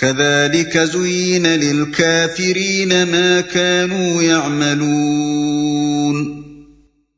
[0.00, 6.42] كذلك زين للكافرين ما كانوا يعملون.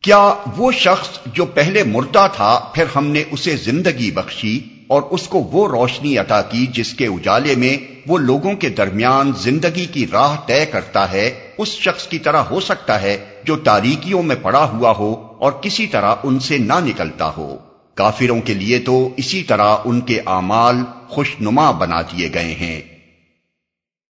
[0.02, 5.28] کیا وہ شخص جو پہلے مردہ تھا، پھر ہم نے اسے زندگی بخشی اور اس
[5.28, 10.06] کو وہ روشنی عطا کی جس کے اجالے میں وہ لوگوں کے درمیان زندگی کی
[10.12, 14.64] راہ طے کرتا ہے، اس شخص کی طرح ہو سکتا ہے جو تاریکیوں میں پڑا
[14.64, 19.42] ہوا ہو اور کسی طرح ان سے نہ نکلتا ہو۔ کافروں کے لیے تو اسی
[19.42, 20.76] طرح ان کے اعمال
[21.08, 22.80] خوش نما بنا دیے گئے ہیں۔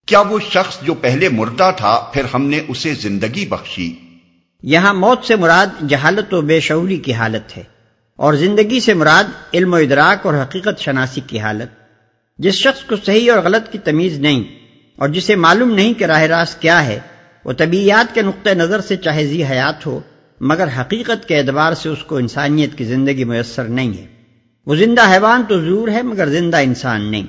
[0.08, 3.94] کیا وہ شخص جو پہلے مردہ تھا، پھر ہم نے اسے زندگی بخشی؟
[4.64, 7.64] یہاں موت سے مراد جہالت و بے شعوری کی حالت ہے،
[8.20, 11.70] اور زندگی سے مراد علم و ادراک اور حقیقت شناسی کی حالت۔
[12.40, 14.44] جس شخص کو صحیح اور غلط کی تمیز نہیں،
[14.98, 17.00] اور جسے معلوم نہیں کہ راہ راست کیا ہے،
[17.46, 20.00] وہ طبیعیات کے نقطۂ نظر سے چاہے زی حیات ہو
[20.40, 24.08] مگر حقیقت کے اعتبار سے اس کو انسانیت کی زندگی میسر نہیں ہے۔
[24.66, 27.24] وہ زندہ حیوان تو ضرور ہے مگر زندہ انسان نہیں۔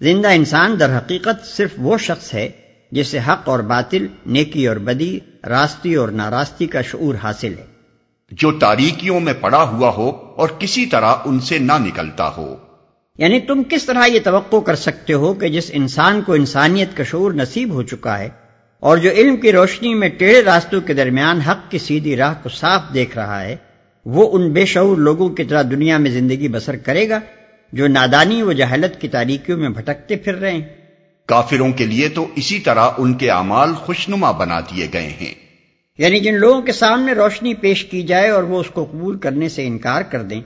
[0.00, 2.48] زندہ انسان در حقیقت صرف وہ شخص ہے
[2.92, 7.66] جسے حق اور باطل نیکی اور بدی راستی اور ناراستی کا شعور حاصل ہے۔
[8.30, 12.56] جو تاریکیوں میں پڑا ہوا ہو اور کسی طرح ان سے نہ نکلتا ہو۔
[13.18, 17.04] یعنی تم کس طرح یہ توقع کر سکتے ہو کہ جس انسان کو انسانیت کا
[17.04, 18.28] شعور نصیب ہو چکا ہے
[18.84, 22.48] اور جو علم کی روشنی میں ٹیڑھے راستوں کے درمیان حق کی سیدھی راہ کو
[22.48, 23.56] صاف دیکھ رہا ہے
[24.04, 27.20] وہ ان بے شعور لوگوں کی طرح دنیا میں زندگی بسر کرے گا
[27.72, 30.60] جو نادانی و جہلت کی تاریکیوں میں بھٹکتے پھر رہے ہیں۔
[31.26, 35.34] کافروں کے لیے تو اسی طرح ان کے اعمال خوشنما بنا دیے گئے ہیں۔
[35.98, 39.48] یعنی جن لوگوں کے سامنے روشنی پیش کی جائے اور وہ اس کو قبول کرنے
[39.48, 40.40] سے انکار کر دیں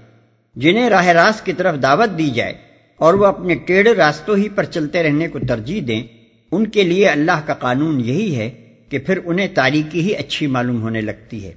[0.56, 2.54] جنہیں راہ راست کی طرف دعوت دی جائے
[2.96, 6.17] اور وہ اپنے ٹیڑھے راستوں ہی پر چلتے رہنے کو ترجیح دیں۔
[6.52, 8.50] ان کے لیے اللہ کا قانون یہی ہے
[8.88, 11.52] کہ پھر انہیں تاریکی ہی اچھی معلوم ہونے لگتی ہے۔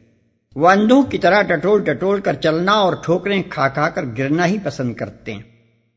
[0.55, 4.57] وہ اندھوں کی طرح ٹٹول ٹٹول کر چلنا اور ٹھوکریں کھا کھا کر گرنا ہی
[4.63, 5.41] پسند کرتے ہیں۔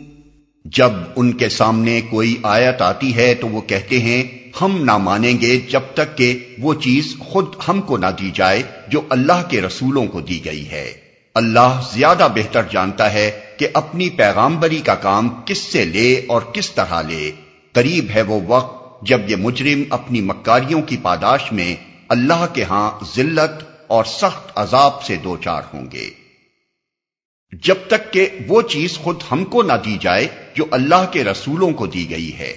[0.75, 4.23] جب ان کے سامنے کوئی آیت آتی ہے تو وہ کہتے ہیں،
[4.61, 8.63] ہم نہ مانیں گے جب تک کہ وہ چیز خود ہم کو نہ دی جائے
[8.87, 10.93] جو اللہ کے رسولوں کو دی گئی ہے۔
[11.35, 16.71] اللہ زیادہ بہتر جانتا ہے کہ اپنی پیغامبری کا کام کس سے لے اور کس
[16.71, 17.31] طرح لے۔
[17.71, 21.75] قریب ہے وہ وقت جب یہ مجرم اپنی مکاریوں کی پاداش میں
[22.09, 26.09] اللہ کے ہاں ذلت اور سخت عذاب سے دو چار ہوں گے۔
[27.63, 31.71] جب تک کہ وہ چیز خود ہم کو نہ دی جائے جو اللہ کے رسولوں
[31.71, 32.53] کو دی گئی ہے۔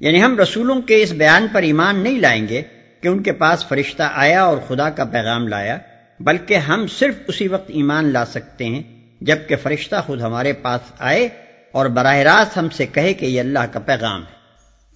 [0.00, 2.62] یعنی ہم رسولوں کے اس بیان پر ایمان نہیں لائیں گے
[3.02, 5.78] کہ ان کے پاس فرشتہ آیا اور خدا کا پیغام لایا
[6.20, 8.82] بلکہ ہم صرف اسی وقت ایمان لا سکتے ہیں
[9.20, 11.28] جبکہ فرشتہ خود ہمارے پاس آئے
[11.72, 14.40] اور براہ راست ہم سے کہے کہ یہ اللہ کا پیغام ہے۔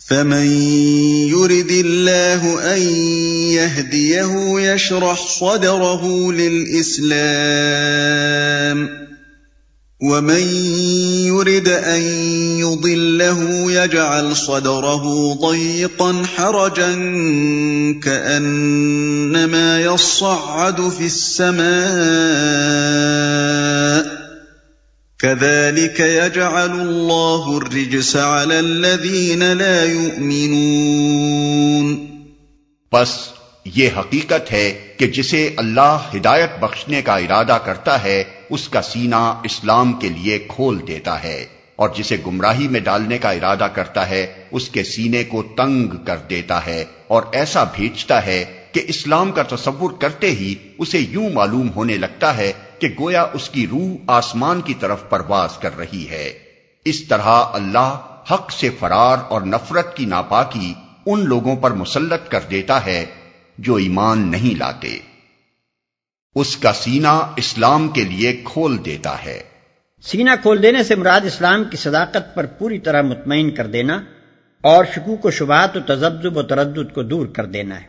[0.08, 0.46] فمن
[1.28, 2.82] يرد الله أن
[3.52, 9.03] يهديه يشرح صدره للإسلام
[10.00, 10.46] ومن
[11.26, 12.02] يرد أن
[12.58, 16.92] يضله يجعل صدره ضيقا حرجا
[18.02, 21.64] كأنما يصعد في السماء
[25.20, 31.34] كذلك يجعل الله الرجس على الذين لا يؤمنون
[32.92, 33.34] بس
[33.66, 38.22] یہ حقیقت ہے کہ جسے اللہ ہدایت بخشنے کا ارادہ کرتا ہے
[38.54, 41.46] اس کا سینہ اسلام کے لیے کھول دیتا ہے
[41.76, 46.16] اور جسے گمراہی میں ڈالنے کا ارادہ کرتا ہے، اس کے سینے کو تنگ کر
[46.16, 51.70] دیتا ہے اور ایسا بھیجتا ہے کہ اسلام کا تصور کرتے ہی اسے یوں معلوم
[51.76, 56.32] ہونے لگتا ہے کہ گویا اس کی روح آسمان کی طرف پرواز کر رہی ہے۔
[56.84, 60.74] اس طرح اللہ حق سے فرار اور نفرت کی ناپاکی
[61.06, 63.04] ان لوگوں پر مسلط کر دیتا ہے
[63.58, 64.98] جو ایمان نہیں لاتے۔
[66.34, 69.40] اس کا سینہ اسلام کے لیے کھول دیتا ہے۔
[70.02, 74.02] سینہ کھول دینے سے مراد اسلام کی صداقت پر پوری طرح مطمئن کر دینا
[74.62, 77.86] اور شکوک و شبہات و تذبذب و تردد کو دور کر دینا ہے۔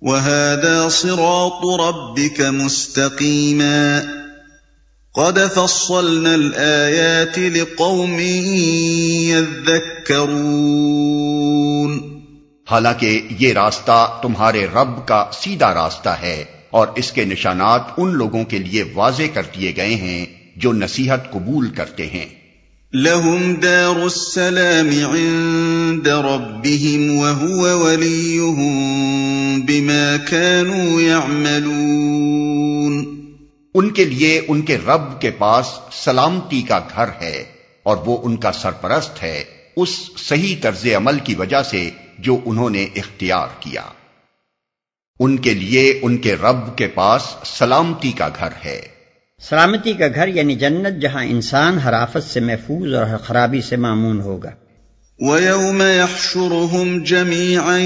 [0.00, 4.00] وَهَذَا صِرَاطُ رَبِّكَ مُسْتَقِيمًا۔
[5.14, 8.20] قَدْ فَصَّلْنَا الْآيَاتِ لِقَوْمٍ
[9.34, 12.20] يَذَّكَّرُونَ۔
[12.70, 16.44] حالانکہ یہ راستہ تمہارے رب کا سیدھا راستہ ہے۔
[16.76, 20.26] اور اس کے نشانات ان لوگوں کے لیے واضح کر دیے گئے ہیں
[20.56, 22.26] جو نصیحت قبول کرتے ہیں۔
[22.92, 28.70] لهم دار السلام عند ربهم وهو وليهم
[29.60, 31.66] بما كانوا يعملون۔
[33.74, 35.66] ان کے لیے ان کے رب کے پاس
[36.04, 37.44] سلامتی کا گھر ہے
[37.82, 39.44] اور وہ ان کا سرپرست ہے
[39.76, 43.82] اس صحیح طرز عمل کی وجہ سے جو انہوں نے اختیار کیا۔
[45.20, 47.22] ان کے لیے ان کے رب کے پاس
[47.58, 48.80] سلامتی کا گھر ہے۔
[49.48, 53.76] سلامتی کا گھر یعنی جنت جہاں انسان ہر آفت سے محفوظ اور ہر خرابی سے
[53.76, 54.50] معمون ہوگا۔
[55.18, 57.78] وَيَوْمَ يَحْشُرُهُمْ جَمِيعًا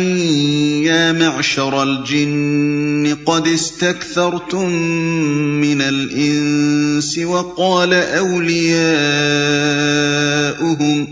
[0.84, 4.72] يَا مَعْشَرَ الْجِنِّ قَدْ اسْتَكْثَرْتُم
[5.60, 11.04] مِّنَ الْإِنسِ وَقَالَ أَوْلِيَاؤُهُمْ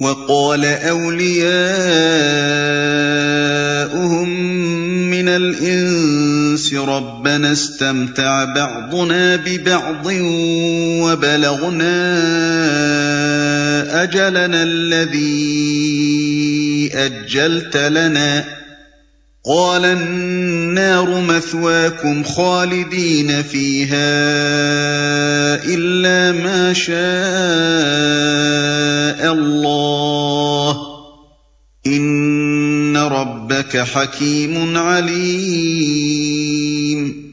[0.00, 3.59] وَقَالَ أَوْلِيَاؤُهُمْ
[5.36, 10.06] الانس ربنا استمتع بعضنا ببعض
[11.02, 12.10] وبلغنا
[14.02, 15.70] اجلنا الذي
[16.94, 18.60] اجلت لنا.
[19.46, 24.10] قال النار مثواكم خالدين فيها
[25.64, 27.00] الا ما شاء
[29.32, 29.59] الله.
[33.60, 37.30] ربك حکیم علیم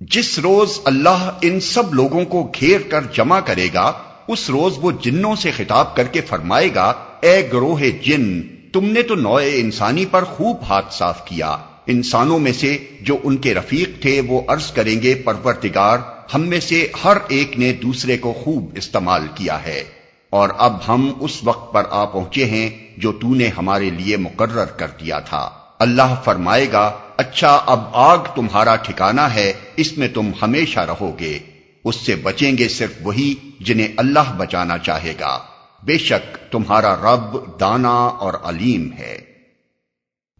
[0.00, 3.92] جس روز اللہ ان سب لوگوں کو گھیر کر جمع کرے گا،
[4.28, 8.42] اس روز وہ جنوں سے خطاب کر کے فرمائے گا، اے گروہ جن،
[8.72, 13.36] تم نے تو نوئے انسانی پر خوب ہاتھ صاف کیا۔ انسانوں میں سے جو ان
[13.36, 15.98] کے رفیق تھے وہ عرض کریں گے پرورتگار
[16.34, 19.84] ہم میں سے ہر ایک نے دوسرے کو خوب استعمال کیا ہے۔
[20.30, 24.64] اور اب ہم اس وقت پر آ پہنچے ہیں جو تو نے ہمارے لیے مقرر
[24.64, 25.50] کر دیا تھا۔
[25.82, 31.38] اللہ فرمائے گا اچھا اب آگ تمہارا ٹھکانا ہے اس میں تم ہمیشہ رہو گے۔
[31.84, 35.38] اس سے بچیں گے صرف وہی جنہیں اللہ بچانا چاہے گا۔
[35.82, 39.18] بے شک تمہارا رب دانا اور علیم ہے۔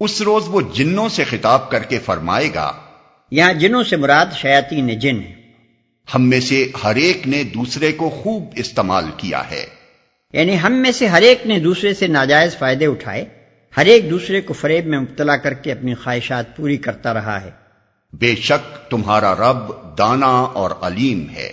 [0.00, 2.72] اس روز وہ جنوں سے خطاب کر کے فرمائے گا
[3.30, 5.34] یہاں جنوں سے مراد شیاتی جن ہے
[6.14, 9.66] ہم میں سے ہر ایک نے دوسرے کو خوب استعمال کیا ہے۔
[10.32, 13.41] یعنی ہم میں سے ہر ایک نے دوسرے سے ناجائز فائدے اٹھائے۔
[13.76, 17.50] ہر ایک دوسرے کو فریب میں مبتلا کر کے اپنی خواہشات پوری کرتا رہا ہے۔
[18.12, 21.52] بے شک تمہارا رب دانا اور علیم ہے۔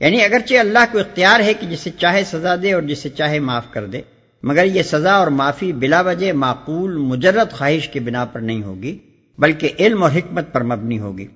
[0.00, 3.64] یعنی اگرچہ اللہ کو اختیار ہے کہ جسے چاہے سزا دے اور جسے چاہے معاف
[3.70, 4.00] کر دے
[4.42, 8.98] مگر یہ سزا اور معافی بلا وجہ معقول مجرد خواہش کے بنا پر نہیں ہوگی
[9.38, 11.26] بلکہ علم اور حکمت پر مبنی ہوگی۔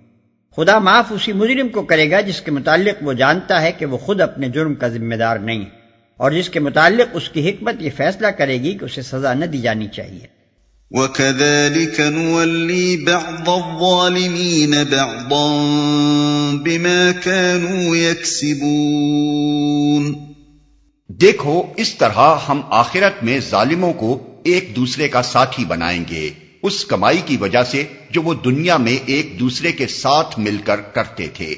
[0.57, 3.99] خدا معاف اسی مجرم کو کرے گا جس کے متعلق وہ جانتا ہے کہ وہ
[3.99, 5.82] خود اپنے جرم کا ذمہ دار نہیں۔ ہے
[6.23, 9.45] اور جس کے متعلق اس کی حکمت یہ فیصلہ کرے گی کہ اسے سزا نہ
[9.45, 10.27] دی جانی چاہیے۔
[10.91, 20.13] وَكَذَلِكَ نُوَلِّي بَعْضَ الظَّالِمِينَ بَعْضًا بِمَا كَانُوا يَكْسِبُونَ۔
[21.09, 26.31] دیکھو اس طرح ہم آخرت میں ظالموں کو ایک دوسرے کا ساتھی بنائیں گے۔
[26.63, 30.81] اس کمائی کی وجہ سے جو وہ دنیا میں ایک دوسرے کے ساتھ مل کر
[30.81, 31.55] کرتے تھے۔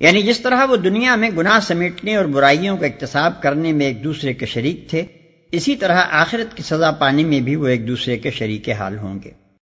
[0.00, 4.04] یعنی جس طرح وہ دنیا میں گناہ سمیٹنے اور برائیوں کا اقتصاب کرنے میں ایک
[4.04, 5.04] دوسرے کے شریک تھے،
[5.52, 9.18] اسی طرح آخرت کی سزا پانے میں بھی وہ ایک دوسرے کے شریک حال ہوں
[9.24, 9.30] گے۔